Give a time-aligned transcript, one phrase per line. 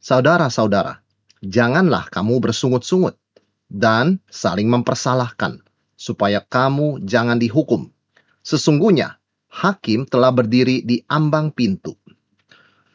[0.00, 1.04] Saudara-saudara,
[1.44, 3.20] janganlah kamu bersungut-sungut
[3.68, 5.60] dan saling mempersalahkan,
[5.92, 7.92] supaya kamu jangan dihukum.
[8.40, 9.20] Sesungguhnya,
[9.52, 12.00] hakim telah berdiri di ambang pintu.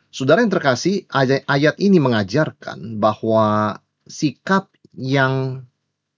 [0.09, 1.05] Saudara yang terkasih,
[1.45, 3.77] ayat ini mengajarkan bahwa
[4.09, 5.61] sikap yang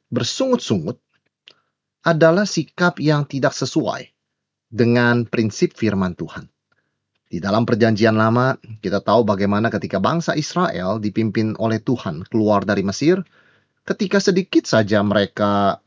[0.08, 1.04] bersungut-sungut
[2.08, 4.08] adalah sikap yang tidak sesuai
[4.72, 6.48] dengan prinsip firman Tuhan.
[7.28, 12.88] Di dalam perjanjian lama, kita tahu bagaimana ketika bangsa Israel dipimpin oleh Tuhan keluar dari
[12.88, 13.20] Mesir,
[13.84, 15.84] ketika sedikit saja mereka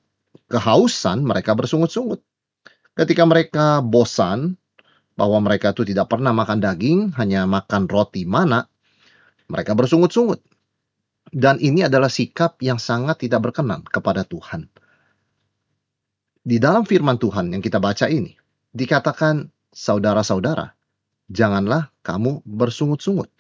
[0.53, 2.21] kehausan, mereka bersungut-sungut.
[2.93, 4.61] Ketika mereka bosan
[5.17, 8.69] bahwa mereka itu tidak pernah makan daging, hanya makan roti mana,
[9.49, 10.45] mereka bersungut-sungut.
[11.31, 14.69] Dan ini adalah sikap yang sangat tidak berkenan kepada Tuhan.
[16.41, 18.33] Di dalam firman Tuhan yang kita baca ini,
[18.73, 20.80] dikatakan saudara-saudara,
[21.31, 23.31] janganlah kamu bersungut-sungut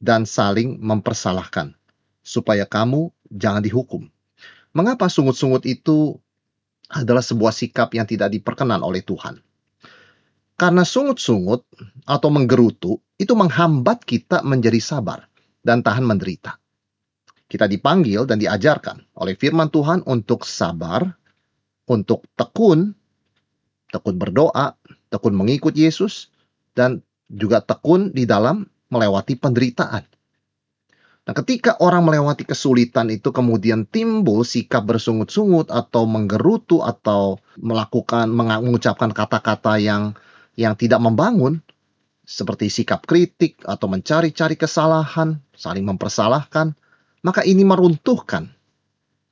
[0.00, 1.76] dan saling mempersalahkan,
[2.24, 4.08] supaya kamu jangan dihukum.
[4.72, 6.16] Mengapa sungut-sungut itu
[6.88, 9.44] adalah sebuah sikap yang tidak diperkenan oleh Tuhan?
[10.58, 11.62] Karena sungut-sungut
[12.08, 15.28] atau menggerutu itu menghambat kita menjadi sabar
[15.62, 16.58] dan tahan menderita.
[17.48, 21.06] Kita dipanggil dan diajarkan oleh firman Tuhan untuk sabar,
[21.88, 22.92] untuk tekun,
[23.88, 24.76] tekun berdoa,
[25.08, 26.28] tekun mengikut Yesus,
[26.76, 30.04] dan juga tekun di dalam melewati penderitaan.
[31.28, 39.12] Nah, ketika orang melewati kesulitan itu kemudian timbul sikap bersungut-sungut atau menggerutu atau melakukan mengucapkan
[39.12, 40.16] kata-kata yang
[40.56, 41.60] yang tidak membangun
[42.24, 46.72] seperti sikap kritik atau mencari-cari kesalahan, saling mempersalahkan,
[47.20, 48.48] maka ini meruntuhkan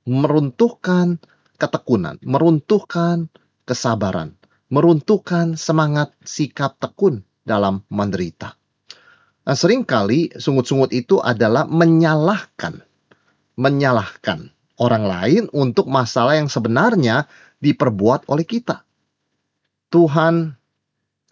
[0.07, 1.19] meruntuhkan
[1.59, 3.27] ketekunan, meruntuhkan
[3.67, 4.39] kesabaran,
[4.71, 8.59] meruntuhkan semangat sikap tekun dalam menderita.
[9.47, 12.83] Nah, sering kali sungut-sungut itu adalah menyalahkan,
[13.55, 14.51] menyalahkan
[14.83, 17.31] orang lain untuk masalah yang sebenarnya
[17.63, 18.83] diperbuat oleh kita.
[19.87, 20.51] Tuhan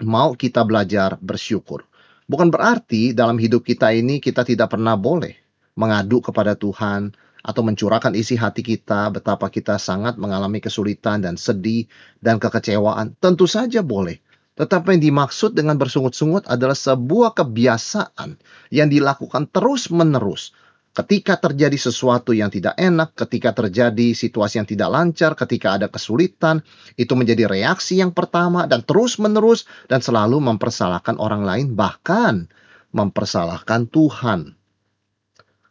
[0.07, 1.83] mau kita belajar bersyukur.
[2.25, 5.37] Bukan berarti dalam hidup kita ini kita tidak pernah boleh
[5.77, 7.13] mengadu kepada Tuhan
[7.45, 11.85] atau mencurahkan isi hati kita betapa kita sangat mengalami kesulitan dan sedih
[12.25, 13.13] dan kekecewaan.
[13.21, 14.25] Tentu saja boleh.
[14.55, 18.39] Tetapi yang dimaksud dengan bersungut-sungut adalah sebuah kebiasaan
[18.71, 20.55] yang dilakukan terus-menerus.
[20.95, 26.63] Ketika terjadi sesuatu yang tidak enak, ketika terjadi situasi yang tidak lancar, ketika ada kesulitan,
[26.95, 32.47] itu menjadi reaksi yang pertama dan terus-menerus dan selalu mempersalahkan orang lain, bahkan
[32.95, 34.55] mempersalahkan Tuhan.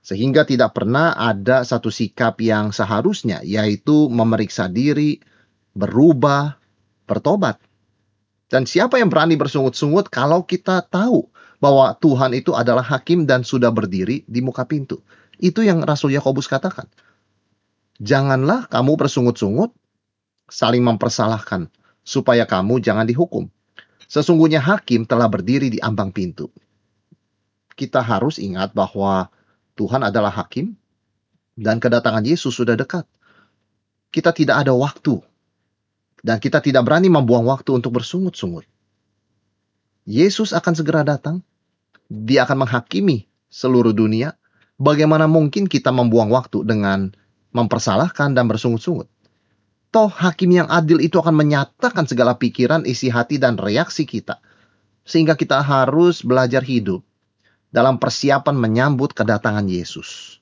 [0.03, 5.23] Sehingga tidak pernah ada satu sikap yang seharusnya, yaitu memeriksa diri,
[5.71, 6.59] berubah,
[7.07, 7.63] bertobat.
[8.53, 11.25] Dan siapa yang berani bersungut-sungut kalau kita tahu
[11.57, 15.01] bahwa Tuhan itu adalah hakim dan sudah berdiri di muka pintu.
[15.41, 16.85] Itu yang Rasul Yakobus katakan.
[17.97, 19.73] Janganlah kamu bersungut-sungut,
[20.53, 21.65] saling mempersalahkan,
[22.05, 23.49] supaya kamu jangan dihukum.
[24.05, 26.53] Sesungguhnya hakim telah berdiri di ambang pintu.
[27.73, 29.33] Kita harus ingat bahwa
[29.73, 30.77] Tuhan adalah hakim
[31.57, 33.09] dan kedatangan Yesus sudah dekat.
[34.13, 35.32] Kita tidak ada waktu
[36.23, 38.63] dan kita tidak berani membuang waktu untuk bersungut-sungut.
[40.07, 41.43] Yesus akan segera datang.
[42.07, 44.39] Dia akan menghakimi seluruh dunia.
[44.79, 47.11] Bagaimana mungkin kita membuang waktu dengan
[47.51, 49.11] mempersalahkan dan bersungut-sungut?
[49.93, 54.41] Toh hakim yang adil itu akan menyatakan segala pikiran, isi hati, dan reaksi kita.
[55.05, 57.05] Sehingga kita harus belajar hidup
[57.69, 60.39] dalam persiapan menyambut kedatangan Yesus.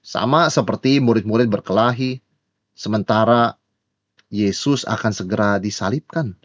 [0.00, 2.18] Sama seperti murid-murid berkelahi,
[2.74, 3.59] sementara
[4.30, 6.38] Yesus akan segera disalibkan.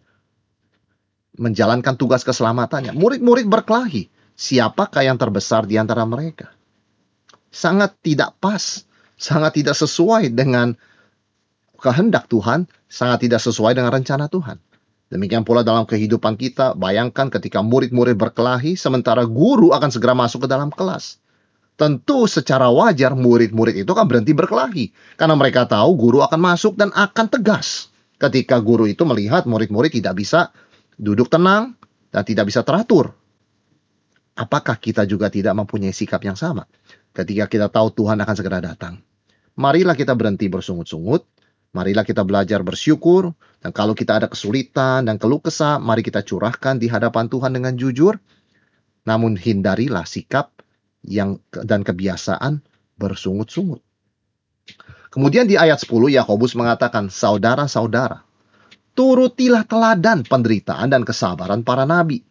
[1.37, 2.97] Menjalankan tugas keselamatannya.
[2.97, 4.09] Murid-murid berkelahi.
[4.35, 6.51] Siapakah yang terbesar di antara mereka?
[7.53, 8.83] Sangat tidak pas.
[9.15, 10.73] Sangat tidak sesuai dengan
[11.79, 12.67] kehendak Tuhan.
[12.89, 14.57] Sangat tidak sesuai dengan rencana Tuhan.
[15.05, 20.47] Demikian pula dalam kehidupan kita, bayangkan ketika murid-murid berkelahi, sementara guru akan segera masuk ke
[20.49, 21.21] dalam kelas
[21.75, 26.91] tentu secara wajar murid-murid itu kan berhenti berkelahi karena mereka tahu guru akan masuk dan
[26.95, 30.55] akan tegas ketika guru itu melihat murid-murid tidak bisa
[30.95, 31.75] duduk tenang
[32.11, 33.11] dan tidak bisa teratur.
[34.35, 36.67] apakah kita juga tidak mempunyai sikap yang sama
[37.15, 38.99] ketika kita tahu Tuhan akan segera datang?
[39.55, 41.23] Marilah kita berhenti bersungut-sungut,
[41.71, 43.31] marilah kita belajar bersyukur,
[43.63, 47.71] dan kalau kita ada kesulitan dan keluh kesah, mari kita curahkan di hadapan Tuhan dengan
[47.79, 48.19] jujur.
[49.07, 50.54] Namun hindarilah sikap
[51.05, 52.61] yang dan kebiasaan
[52.99, 53.81] bersungut-sungut.
[55.13, 58.25] Kemudian di ayat 10 Yakobus mengatakan, "Saudara-saudara,
[58.97, 62.23] turutilah teladan penderitaan dan kesabaran para nabi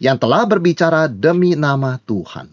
[0.00, 2.48] yang telah berbicara demi nama Tuhan.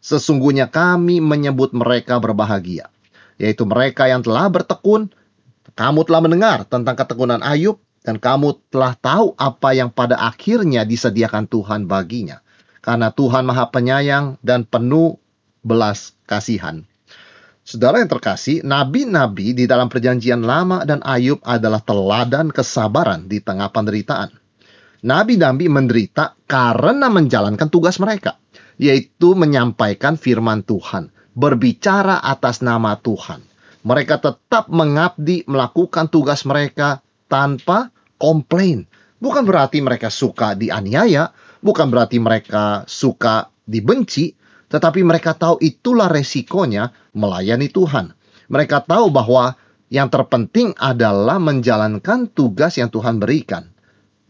[0.00, 2.88] Sesungguhnya kami menyebut mereka berbahagia,
[3.36, 5.12] yaitu mereka yang telah bertekun.
[5.76, 11.44] Kamu telah mendengar tentang ketekunan Ayub dan kamu telah tahu apa yang pada akhirnya disediakan
[11.50, 12.40] Tuhan baginya.
[12.86, 15.18] Karena Tuhan Maha Penyayang dan penuh
[15.66, 16.86] belas kasihan.
[17.66, 23.74] Saudara yang terkasih, nabi-nabi di dalam perjanjian lama dan Ayub adalah teladan kesabaran di tengah
[23.74, 24.30] penderitaan.
[25.02, 28.38] Nabi-nabi menderita karena menjalankan tugas mereka,
[28.78, 33.42] yaitu menyampaikan firman Tuhan, berbicara atas nama Tuhan.
[33.82, 38.86] Mereka tetap mengabdi melakukan tugas mereka tanpa komplain.
[39.18, 41.34] Bukan berarti mereka suka dianiaya,
[41.66, 44.30] bukan berarti mereka suka dibenci,
[44.70, 48.14] tetapi mereka tahu itulah resikonya melayani Tuhan.
[48.46, 49.58] Mereka tahu bahwa
[49.90, 53.70] yang terpenting adalah menjalankan tugas yang Tuhan berikan.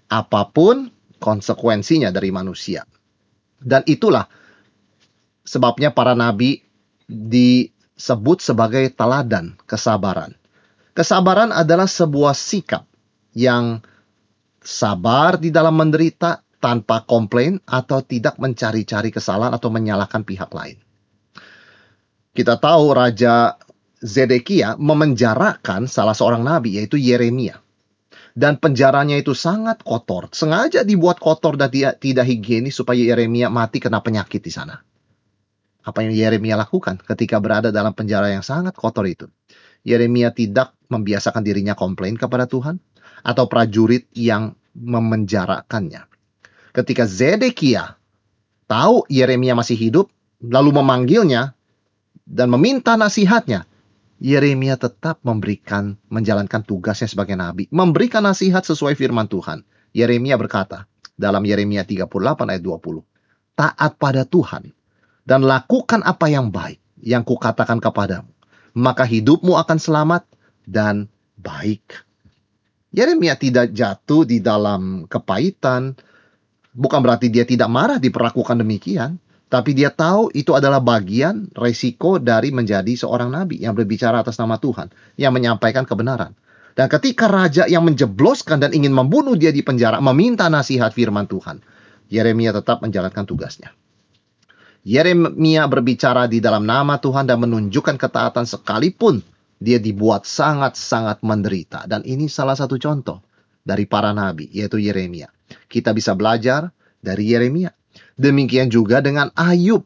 [0.09, 0.89] Apa pun
[1.21, 2.85] konsekuensinya dari manusia.
[3.57, 4.29] Dan itulah
[5.43, 6.61] sebabnya para nabi
[7.09, 10.37] disebut sebagai teladan kesabaran.
[10.97, 12.89] Kesabaran adalah sebuah sikap
[13.37, 13.85] yang
[14.65, 20.81] sabar di dalam menderita tanpa komplain atau tidak mencari-cari kesalahan atau menyalahkan pihak lain.
[22.37, 23.57] Kita tahu Raja
[23.97, 27.65] Zedekia memenjarakan salah seorang nabi yaitu Yeremia.
[28.37, 30.29] Dan penjaranya itu sangat kotor.
[30.37, 34.77] Sengaja dibuat kotor dan tidak, tidak higienis supaya Yeremia mati kena penyakit di sana.
[35.81, 39.33] Apa yang Yeremia lakukan ketika berada dalam penjara yang sangat kotor itu?
[39.89, 42.77] Yeremia tidak membiasakan dirinya komplain kepada Tuhan
[43.25, 46.16] atau prajurit yang memenjarakannya
[46.77, 47.97] ketika Zedekia
[48.69, 50.13] tahu Yeremia masih hidup,
[50.45, 51.57] lalu memanggilnya
[52.29, 53.65] dan meminta nasihatnya,
[54.21, 59.65] Yeremia tetap memberikan menjalankan tugasnya sebagai nabi, memberikan nasihat sesuai firman Tuhan.
[59.97, 60.85] Yeremia berkata
[61.17, 63.01] dalam Yeremia 38 ayat 20,
[63.57, 64.69] "Taat pada Tuhan
[65.25, 68.29] dan lakukan apa yang baik yang kukatakan kepadamu,
[68.77, 70.29] maka hidupmu akan selamat
[70.69, 71.09] dan
[71.41, 72.05] baik."
[72.93, 75.97] Yeremia tidak jatuh di dalam kepahitan,
[76.77, 79.17] Bukan berarti dia tidak marah diperlakukan demikian,
[79.49, 84.61] tapi dia tahu itu adalah bagian resiko dari menjadi seorang nabi yang berbicara atas nama
[84.61, 86.37] Tuhan, yang menyampaikan kebenaran.
[86.77, 91.65] Dan ketika raja yang menjebloskan dan ingin membunuh dia di penjara meminta nasihat firman Tuhan,
[92.13, 93.73] Yeremia tetap menjalankan tugasnya.
[94.85, 99.25] Yeremia berbicara di dalam nama Tuhan dan menunjukkan ketaatan sekalipun
[99.57, 101.89] dia dibuat sangat-sangat menderita.
[101.89, 103.25] Dan ini salah satu contoh
[103.65, 105.33] dari para nabi, yaitu Yeremia.
[105.67, 106.71] Kita bisa belajar
[107.01, 107.71] dari Yeremia.
[108.17, 109.85] Demikian juga dengan Ayub.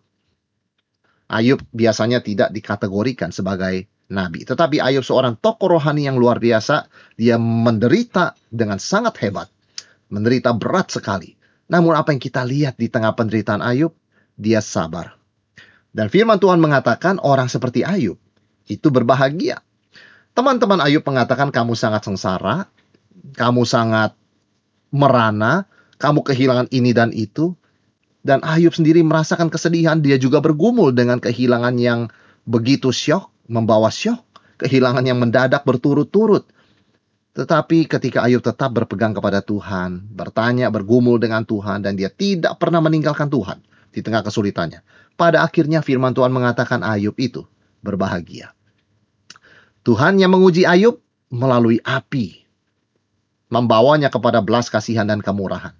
[1.31, 6.91] Ayub biasanya tidak dikategorikan sebagai nabi, tetapi Ayub seorang tokoh rohani yang luar biasa.
[7.15, 9.47] Dia menderita dengan sangat hebat,
[10.11, 11.39] menderita berat sekali.
[11.71, 13.95] Namun apa yang kita lihat di tengah penderitaan Ayub,
[14.35, 15.15] dia sabar.
[15.91, 18.19] Dan firman Tuhan mengatakan orang seperti Ayub
[18.67, 19.63] itu berbahagia.
[20.35, 22.71] Teman-teman Ayub mengatakan kamu sangat sengsara,
[23.35, 24.15] kamu sangat
[24.91, 25.67] merana,
[25.99, 27.55] kamu kehilangan ini dan itu.
[28.21, 32.13] Dan Ayub sendiri merasakan kesedihan, dia juga bergumul dengan kehilangan yang
[32.45, 34.21] begitu syok, membawa syok,
[34.61, 36.45] kehilangan yang mendadak berturut-turut.
[37.33, 42.85] Tetapi ketika Ayub tetap berpegang kepada Tuhan, bertanya, bergumul dengan Tuhan, dan dia tidak pernah
[42.85, 44.85] meninggalkan Tuhan di tengah kesulitannya.
[45.17, 47.47] Pada akhirnya firman Tuhan mengatakan Ayub itu
[47.81, 48.53] berbahagia.
[49.81, 51.01] Tuhan yang menguji Ayub
[51.33, 52.50] melalui api
[53.51, 55.75] membawanya kepada belas kasihan dan kemurahan.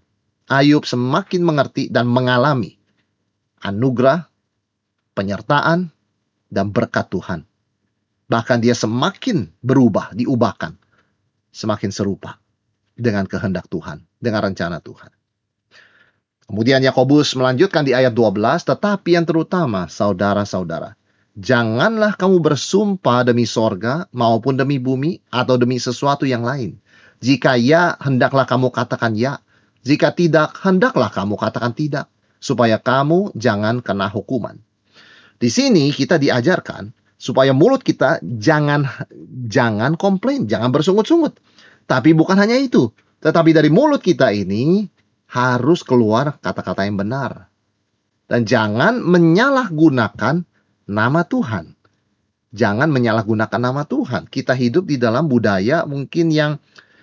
[0.51, 2.77] Ayub semakin mengerti dan mengalami
[3.63, 4.27] anugerah,
[5.15, 5.95] penyertaan,
[6.51, 7.47] dan berkat Tuhan.
[8.27, 10.75] Bahkan dia semakin berubah, diubahkan,
[11.55, 12.43] semakin serupa
[12.99, 15.15] dengan kehendak Tuhan, dengan rencana Tuhan.
[16.51, 20.99] Kemudian Yakobus melanjutkan di ayat 12, tetapi yang terutama saudara-saudara,
[21.39, 26.75] janganlah kamu bersumpah demi sorga maupun demi bumi atau demi sesuatu yang lain
[27.21, 29.45] jika ya, hendaklah kamu katakan ya.
[29.85, 32.09] Jika tidak, hendaklah kamu katakan tidak.
[32.41, 34.57] Supaya kamu jangan kena hukuman.
[35.37, 38.89] Di sini kita diajarkan supaya mulut kita jangan
[39.49, 41.37] jangan komplain, jangan bersungut-sungut.
[41.85, 42.89] Tapi bukan hanya itu,
[43.21, 44.89] tetapi dari mulut kita ini
[45.29, 47.53] harus keluar kata-kata yang benar.
[48.25, 50.49] Dan jangan menyalahgunakan
[50.89, 51.77] nama Tuhan.
[52.51, 54.27] Jangan menyalahgunakan nama Tuhan.
[54.27, 56.59] Kita hidup di dalam budaya mungkin yang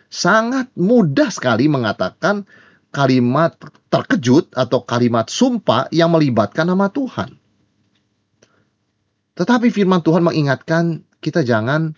[0.08, 2.48] sangat mudah sekali mengatakan
[2.92, 3.54] kalimat
[3.92, 7.36] terkejut atau kalimat sumpah yang melibatkan nama Tuhan.
[9.38, 11.94] Tetapi firman Tuhan mengingatkan kita jangan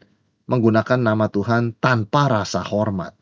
[0.50, 3.16] menggunakan nama Tuhan tanpa rasa hormat.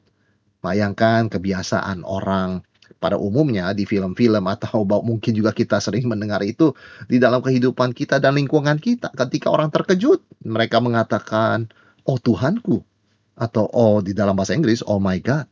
[0.63, 2.65] Bayangkan kebiasaan orang
[2.97, 6.73] pada umumnya di film-film atau mungkin juga kita sering mendengar itu
[7.05, 9.13] di dalam kehidupan kita dan lingkungan kita.
[9.13, 11.69] Ketika orang terkejut, mereka mengatakan,
[12.07, 12.86] "Oh Tuhanku,"
[13.37, 15.45] atau "Oh di dalam bahasa Inggris, oh my God."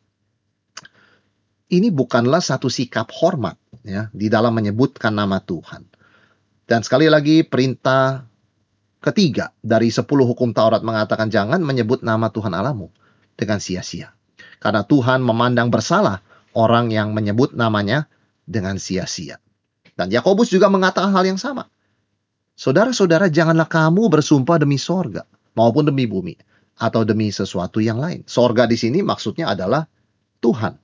[1.65, 5.86] Ini bukanlah satu sikap hormat ya di dalam menyebutkan nama Tuhan.
[6.65, 8.25] Dan sekali lagi perintah
[9.01, 12.89] ketiga dari sepuluh hukum Taurat mengatakan jangan menyebut nama Tuhan Allahmu
[13.38, 14.13] dengan sia-sia.
[14.58, 16.25] Karena Tuhan memandang bersalah
[16.58, 18.10] orang yang menyebut namanya
[18.46, 19.38] dengan sia-sia.
[19.94, 21.70] Dan Yakobus juga mengatakan hal yang sama.
[22.56, 26.39] Saudara-saudara, janganlah kamu bersumpah demi sorga maupun demi bumi
[26.75, 28.27] atau demi sesuatu yang lain.
[28.27, 29.88] Sorga di sini maksudnya adalah
[30.44, 30.75] Tuhan.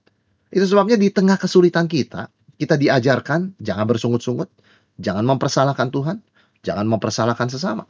[0.52, 2.28] Itu sebabnya di tengah kesulitan kita,
[2.60, 4.52] kita diajarkan jangan bersungut-sungut,
[5.00, 6.18] jangan mempersalahkan Tuhan,
[6.64, 7.88] jangan mempersalahkan sesama.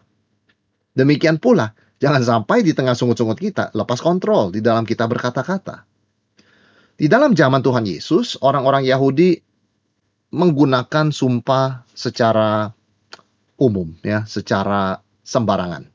[0.93, 5.85] Demikian pula, jangan sampai di tengah sungut-sungut kita lepas kontrol di dalam kita berkata-kata.
[7.01, 9.41] Di dalam zaman Tuhan Yesus, orang-orang Yahudi
[10.31, 12.69] menggunakan sumpah secara
[13.57, 15.89] umum ya, secara sembarangan.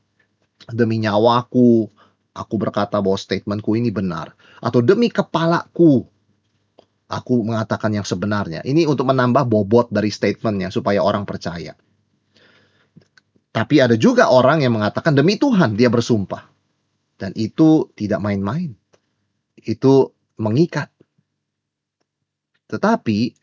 [0.67, 1.87] Demi nyawaku,
[2.37, 4.37] aku berkata bahwa statementku ini benar.
[4.61, 6.05] Atau demi kepalaku,
[7.09, 8.61] aku mengatakan yang sebenarnya.
[8.61, 11.73] Ini untuk menambah bobot dari statementnya supaya orang percaya.
[13.49, 16.45] Tapi ada juga orang yang mengatakan demi Tuhan dia bersumpah.
[17.17, 18.77] Dan itu tidak main-main.
[19.57, 20.93] Itu mengikat.
[22.69, 23.33] Tetapi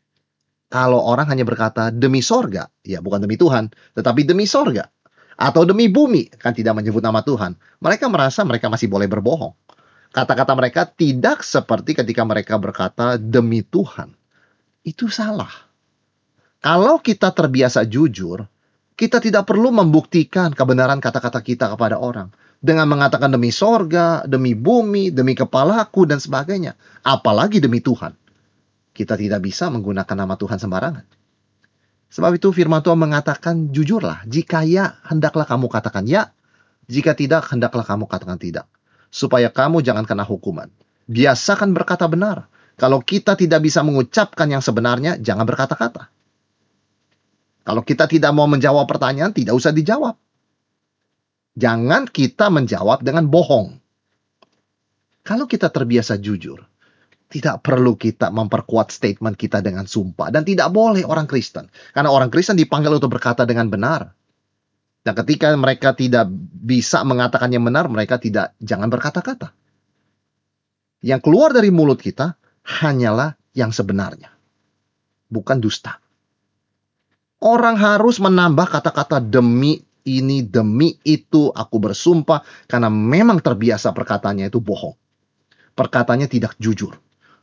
[0.71, 4.94] kalau orang hanya berkata demi sorga, ya bukan demi Tuhan, tetapi demi sorga.
[5.35, 7.59] Atau demi bumi, kan tidak menyebut nama Tuhan.
[7.83, 9.55] Mereka merasa mereka masih boleh berbohong.
[10.15, 14.15] Kata-kata mereka tidak seperti ketika mereka berkata demi Tuhan.
[14.87, 15.51] Itu salah.
[16.63, 18.47] Kalau kita terbiasa jujur,
[18.95, 22.31] kita tidak perlu membuktikan kebenaran kata-kata kita kepada orang.
[22.65, 26.79] Dengan mengatakan demi sorga, demi bumi, demi kepalaku, dan sebagainya.
[27.03, 28.15] Apalagi demi Tuhan
[28.95, 31.05] kita tidak bisa menggunakan nama Tuhan sembarangan.
[32.15, 36.31] Sebab itu firman Tuhan mengatakan jujurlah, jika ya hendaklah kamu katakan ya,
[36.87, 38.71] jika tidak hendaklah kamu katakan tidak.
[39.11, 40.71] Supaya kamu jangan kena hukuman.
[41.11, 42.47] Biasakan berkata benar.
[42.79, 46.07] Kalau kita tidak bisa mengucapkan yang sebenarnya, jangan berkata-kata.
[47.67, 50.15] Kalau kita tidak mau menjawab pertanyaan, tidak usah dijawab.
[51.59, 53.79] Jangan kita menjawab dengan bohong.
[55.27, 56.63] Kalau kita terbiasa jujur,
[57.35, 60.31] tidak perlu kita memperkuat statement kita dengan sumpah.
[60.31, 61.67] Dan tidak boleh orang Kristen.
[61.91, 64.15] Karena orang Kristen dipanggil untuk berkata dengan benar.
[65.03, 66.31] Dan ketika mereka tidak
[66.63, 69.51] bisa mengatakan yang benar, mereka tidak jangan berkata-kata.
[71.03, 74.31] Yang keluar dari mulut kita hanyalah yang sebenarnya.
[75.27, 75.99] Bukan dusta.
[77.43, 82.47] Orang harus menambah kata-kata demi ini, demi itu, aku bersumpah.
[82.71, 84.95] Karena memang terbiasa perkataannya itu bohong.
[85.75, 86.95] Perkataannya tidak jujur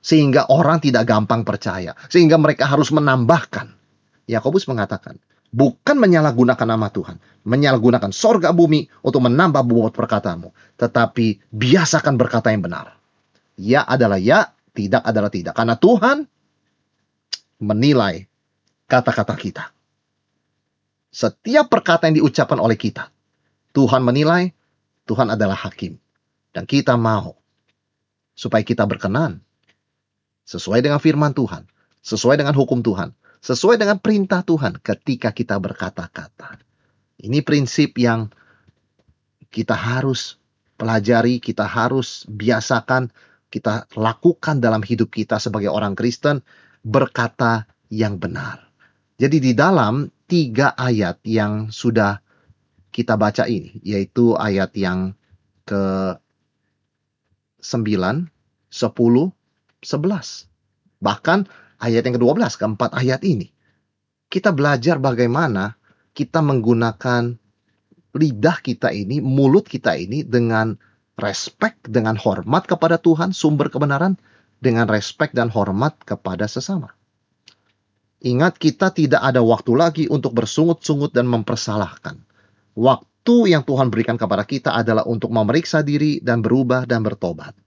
[0.01, 3.69] sehingga orang tidak gampang percaya, sehingga mereka harus menambahkan.
[4.25, 5.21] Yakobus mengatakan,
[5.53, 10.49] bukan menyalahgunakan nama Tuhan, menyalahgunakan sorga bumi untuk menambah bobot perkataanmu,
[10.81, 12.97] tetapi biasakan berkata yang benar.
[13.61, 15.53] Ya adalah ya, tidak adalah tidak.
[15.53, 16.25] Karena Tuhan
[17.61, 18.25] menilai
[18.89, 19.65] kata-kata kita.
[21.11, 23.11] Setiap perkataan yang diucapkan oleh kita,
[23.75, 24.55] Tuhan menilai,
[25.05, 25.99] Tuhan adalah hakim.
[26.55, 27.35] Dan kita mau
[28.35, 29.43] supaya kita berkenan
[30.45, 31.67] sesuai dengan firman Tuhan,
[32.01, 36.61] sesuai dengan hukum Tuhan, sesuai dengan perintah Tuhan ketika kita berkata-kata.
[37.21, 38.29] Ini prinsip yang
[39.51, 40.41] kita harus
[40.77, 43.13] pelajari, kita harus biasakan,
[43.53, 46.41] kita lakukan dalam hidup kita sebagai orang Kristen
[46.81, 48.71] berkata yang benar.
[49.21, 52.17] Jadi di dalam tiga ayat yang sudah
[52.89, 55.13] kita baca ini, yaitu ayat yang
[55.67, 56.17] ke
[57.61, 58.25] 9,
[58.73, 59.31] 10,
[59.81, 61.01] 11.
[61.01, 61.39] Bahkan
[61.81, 63.49] ayat yang ke-12, keempat ayat ini.
[64.31, 65.75] Kita belajar bagaimana
[66.13, 67.35] kita menggunakan
[68.15, 70.77] lidah kita ini, mulut kita ini dengan
[71.19, 74.15] respect, dengan hormat kepada Tuhan, sumber kebenaran,
[74.61, 76.93] dengan respect dan hormat kepada sesama.
[78.21, 82.21] Ingat kita tidak ada waktu lagi untuk bersungut-sungut dan mempersalahkan.
[82.77, 87.57] Waktu yang Tuhan berikan kepada kita adalah untuk memeriksa diri dan berubah dan bertobat.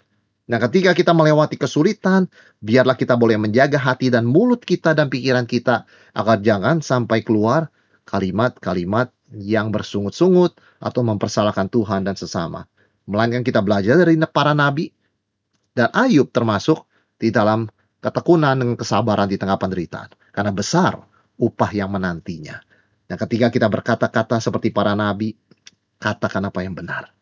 [0.45, 2.29] Nah, ketika kita melewati kesulitan,
[2.61, 7.73] biarlah kita boleh menjaga hati dan mulut kita dan pikiran kita agar jangan sampai keluar
[8.05, 12.69] kalimat-kalimat yang bersungut-sungut atau mempersalahkan Tuhan dan sesama.
[13.09, 14.93] Melainkan kita belajar dari para nabi
[15.73, 16.85] dan Ayub termasuk
[17.17, 17.65] di dalam
[18.05, 20.13] ketekunan dengan kesabaran di tengah penderitaan.
[20.29, 21.01] Karena besar
[21.41, 22.61] upah yang menantinya.
[23.09, 25.33] Dan ketika kita berkata-kata seperti para nabi,
[25.97, 27.15] katakan apa yang benar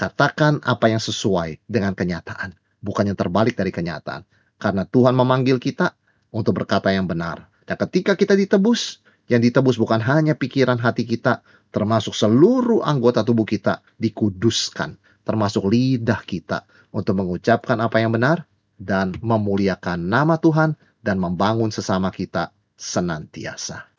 [0.00, 4.24] Katakan apa yang sesuai dengan kenyataan, bukan yang terbalik dari kenyataan.
[4.56, 5.92] Karena Tuhan memanggil kita
[6.32, 7.52] untuk berkata yang benar.
[7.68, 13.44] Dan ketika kita ditebus, yang ditebus bukan hanya pikiran hati kita, termasuk seluruh anggota tubuh
[13.44, 16.64] kita dikuduskan, termasuk lidah kita
[16.96, 18.48] untuk mengucapkan apa yang benar
[18.80, 23.92] dan memuliakan nama Tuhan dan membangun sesama kita senantiasa.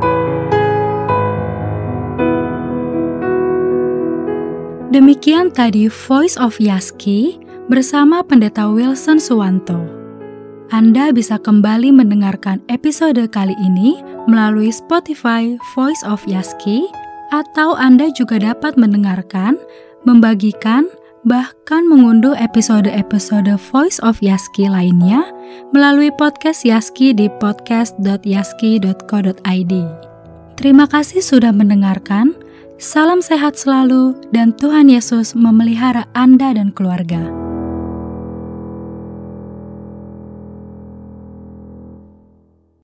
[4.92, 7.40] Demikian tadi Voice of Yaski
[7.72, 9.80] bersama Pendeta Wilson Suwanto.
[10.68, 16.92] Anda bisa kembali mendengarkan episode kali ini melalui Spotify Voice of Yaski
[17.32, 19.56] atau Anda juga dapat mendengarkan,
[20.04, 20.92] membagikan,
[21.24, 25.24] bahkan mengunduh episode-episode Voice of Yaski lainnya
[25.72, 29.74] melalui podcast Yaski di podcast.yaski.co.id.
[30.60, 32.51] Terima kasih sudah mendengarkan.
[32.82, 37.30] Salam sehat selalu, dan Tuhan Yesus memelihara Anda dan keluarga.